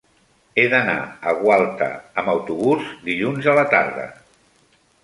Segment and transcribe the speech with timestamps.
[0.61, 0.95] He d'anar
[1.31, 1.91] a Gualta
[2.23, 4.13] amb autobús dilluns a la tarda.